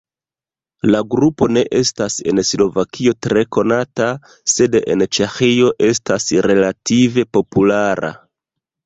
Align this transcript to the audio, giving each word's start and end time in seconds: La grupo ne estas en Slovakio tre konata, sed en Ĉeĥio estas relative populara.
La 0.93 0.99
grupo 1.15 1.47
ne 1.57 1.61
estas 1.79 2.15
en 2.31 2.41
Slovakio 2.51 3.13
tre 3.25 3.43
konata, 3.57 4.07
sed 4.55 4.79
en 4.79 5.03
Ĉeĥio 5.19 5.69
estas 5.89 6.27
relative 6.47 7.27
populara. 7.39 8.11